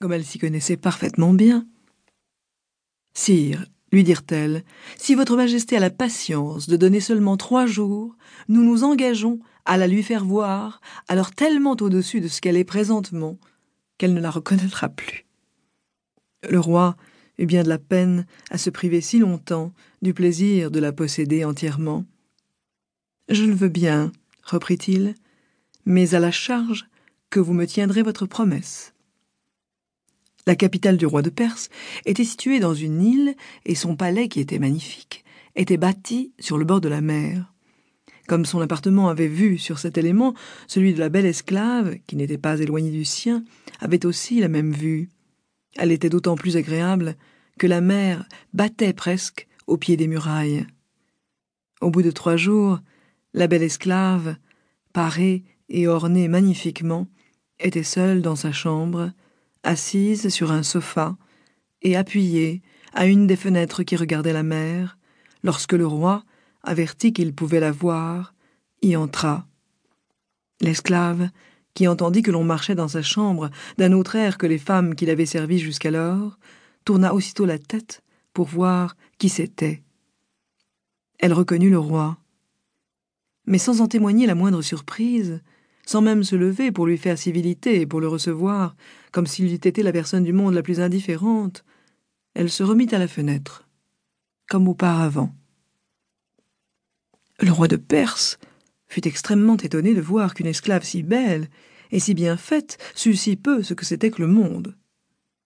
[0.00, 1.66] comme elle s'y connaissait parfaitement bien.
[3.14, 4.64] Sire, lui dirent-elles,
[4.98, 8.16] si votre Majesté a la patience de donner seulement trois jours,
[8.48, 12.64] nous nous engageons à la lui faire voir, alors tellement au-dessus de ce qu'elle est
[12.64, 13.38] présentement,
[13.98, 15.26] qu'elle ne la reconnaîtra plus.
[16.48, 16.96] Le roi
[17.38, 19.72] eut bien de la peine à se priver si longtemps
[20.02, 22.04] du plaisir de la posséder entièrement.
[23.28, 25.14] Je le veux bien, reprit-il,
[25.84, 26.86] mais à la charge
[27.30, 28.94] que vous me tiendrez votre promesse.
[30.46, 31.70] La capitale du roi de Perse
[32.04, 33.34] était située dans une île
[33.64, 35.24] et son palais, qui était magnifique,
[35.56, 37.52] était bâti sur le bord de la mer.
[38.28, 40.34] Comme son appartement avait vu sur cet élément,
[40.68, 43.44] celui de la belle esclave, qui n'était pas éloigné du sien,
[43.80, 45.08] avait aussi la même vue.
[45.76, 47.16] Elle était d'autant plus agréable
[47.58, 50.66] que la mer battait presque au pied des murailles.
[51.80, 52.78] Au bout de trois jours,
[53.34, 54.36] la belle esclave,
[54.92, 57.08] parée et ornée magnifiquement,
[57.58, 59.10] était seule dans sa chambre,
[59.66, 61.16] assise sur un sofa
[61.82, 62.62] et appuyée
[62.94, 64.96] à une des fenêtres qui regardaient la mer,
[65.42, 66.24] lorsque le roi,
[66.62, 68.34] averti qu'il pouvait la voir,
[68.80, 69.46] y entra.
[70.60, 71.28] L'esclave,
[71.74, 75.10] qui entendit que l'on marchait dans sa chambre d'un autre air que les femmes qu'il
[75.10, 76.38] avait servies jusqu'alors,
[76.84, 79.82] tourna aussitôt la tête pour voir qui c'était.
[81.18, 82.18] Elle reconnut le roi.
[83.46, 85.42] Mais sans en témoigner la moindre surprise,
[85.86, 88.76] sans même se lever pour lui faire civilité et pour le recevoir,
[89.12, 91.64] comme s'il eût été la personne du monde la plus indifférente,
[92.34, 93.66] elle se remit à la fenêtre,
[94.48, 95.34] comme auparavant.
[97.40, 98.38] Le roi de Perse
[98.88, 101.48] fut extrêmement étonné de voir qu'une esclave si belle
[101.90, 104.76] et si bien faite sût si peu ce que c'était que le monde.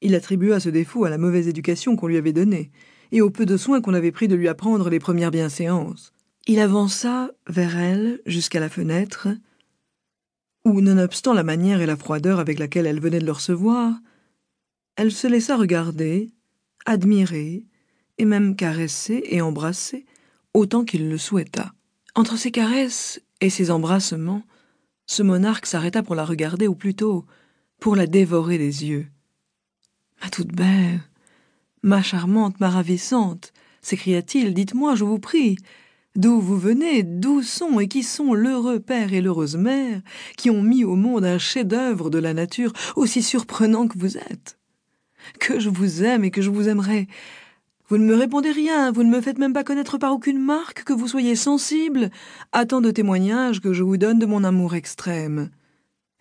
[0.00, 2.70] Il attribua ce défaut à la mauvaise éducation qu'on lui avait donnée,
[3.12, 6.12] et au peu de soin qu'on avait pris de lui apprendre les premières bienséances.
[6.46, 9.28] Il avança vers elle jusqu'à la fenêtre,
[10.64, 13.94] où, nonobstant la manière et la froideur avec laquelle elle venait de le recevoir,
[14.96, 16.32] elle se laissa regarder,
[16.86, 17.64] admirer,
[18.18, 20.06] et même caresser et embrasser
[20.52, 21.72] autant qu'il le souhaita.
[22.14, 24.44] Entre ces caresses et ces embrassements,
[25.06, 27.26] ce monarque s'arrêta pour la regarder, ou plutôt
[27.80, 29.08] pour la dévorer des yeux.
[30.22, 31.00] Ma toute belle,
[31.82, 33.52] ma charmante, ma ravissante,
[33.82, 35.56] s'écria-t-il, dites-moi, je vous prie,
[36.16, 40.00] D'où vous venez, d'où sont et qui sont l'heureux père et l'heureuse mère
[40.36, 44.56] qui ont mis au monde un chef-d'œuvre de la nature aussi surprenant que vous êtes?
[45.40, 47.08] Que je vous aime et que je vous aimerai.
[47.88, 50.84] Vous ne me répondez rien, vous ne me faites même pas connaître par aucune marque
[50.84, 52.10] que vous soyez sensible
[52.52, 55.50] à tant de témoignages que je vous donne de mon amour extrême.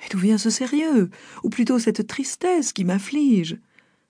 [0.03, 1.11] Et d'où vient ce sérieux,
[1.43, 3.59] ou plutôt cette tristesse qui m'afflige?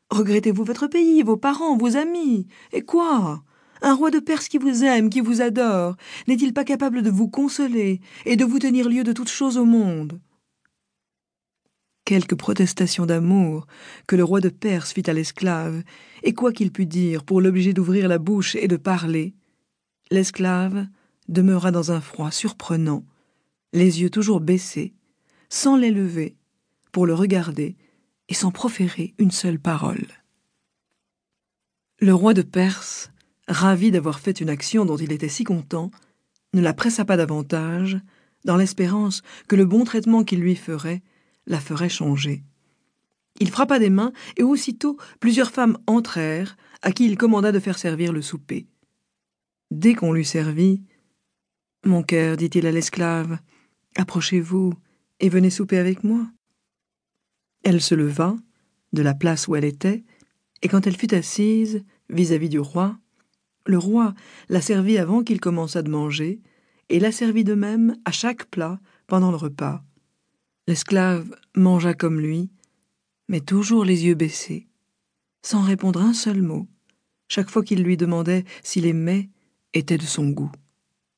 [0.09, 3.43] Regrettez-vous votre pays, vos parents, vos amis Et quoi?
[3.83, 5.95] Un roi de Perse qui vous aime, qui vous adore,
[6.27, 9.65] n'est-il pas capable de vous consoler et de vous tenir lieu de toute chose au
[9.65, 10.19] monde?
[12.05, 13.67] Quelques protestations d'amour
[14.07, 15.83] que le roi de Perse fit à l'esclave,
[16.23, 19.33] et quoi qu'il pût dire pour l'obliger d'ouvrir la bouche et de parler,
[20.11, 20.87] l'esclave
[21.27, 23.05] demeura dans un froid surprenant,
[23.73, 24.93] les yeux toujours baissés,
[25.49, 26.35] sans les lever,
[26.91, 27.75] pour le regarder
[28.29, 30.07] et sans proférer une seule parole.
[31.99, 32.92] Le roi de Perse
[33.47, 35.91] ravi d'avoir fait une action dont il était si content,
[36.53, 37.99] ne la pressa pas davantage,
[38.45, 41.01] dans l'espérance que le bon traitement qu'il lui ferait
[41.47, 42.43] la ferait changer.
[43.39, 47.77] Il frappa des mains, et aussitôt plusieurs femmes entrèrent, à qui il commanda de faire
[47.77, 48.67] servir le souper.
[49.71, 50.83] Dès qu'on l'eut servi,
[51.85, 53.39] Mon cœur, dit-il à l'esclave,
[53.97, 54.73] approchez-vous
[55.19, 56.25] et venez souper avec moi.
[57.63, 58.37] Elle se leva,
[58.93, 60.05] de la place où elle était,
[60.61, 62.97] et quand elle fut assise vis-à-vis -vis du roi,
[63.65, 64.13] le roi
[64.49, 66.41] la servit avant qu'il commençât de manger,
[66.89, 69.83] et la servit de même à chaque plat pendant le repas.
[70.67, 72.49] L'esclave mangea comme lui,
[73.27, 74.67] mais toujours les yeux baissés,
[75.41, 76.67] sans répondre un seul mot,
[77.27, 79.29] chaque fois qu'il lui demandait si les mets
[79.73, 80.51] étaient de son goût.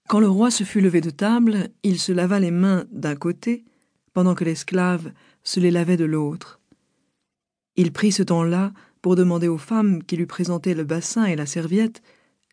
[0.07, 3.65] Quand le roi se fut levé de table, il se lava les mains d'un côté,
[4.13, 5.11] pendant que l'esclave
[5.43, 6.61] se les lavait de l'autre.
[7.75, 8.71] Il prit ce temps-là
[9.01, 12.01] pour demander aux femmes qui lui présentaient le bassin et la serviette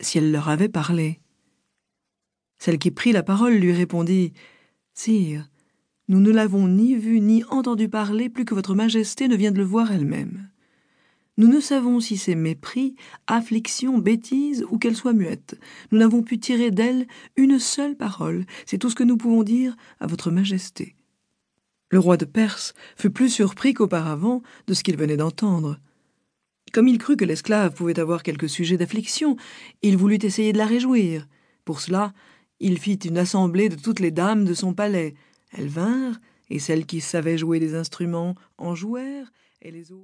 [0.00, 1.20] si elle leur avait parlé.
[2.58, 4.32] Celle qui prit la parole lui répondit
[4.94, 5.48] Sire,
[6.08, 9.58] nous ne l'avons ni vu ni entendu parler plus que votre majesté ne vient de
[9.58, 10.48] le voir elle-même.
[11.38, 12.94] Nous ne savons si c'est mépris,
[13.26, 15.58] affliction, bêtise ou qu'elle soit muette.
[15.90, 17.06] Nous n'avons pu tirer d'elle
[17.36, 18.44] une seule parole.
[18.66, 20.94] C'est tout ce que nous pouvons dire à votre majesté.
[21.90, 25.78] Le roi de Perse fut plus surpris qu'auparavant de ce qu'il venait d'entendre.
[26.72, 29.36] Comme il crut que l'esclave pouvait avoir quelque sujet d'affliction,
[29.82, 31.28] il voulut essayer de la réjouir.
[31.66, 32.14] Pour cela,
[32.60, 35.14] il fit une assemblée de toutes les dames de son palais.
[35.52, 39.30] Elles vinrent, et celles qui savaient jouer des instruments en jouèrent,
[39.60, 40.00] et les autres.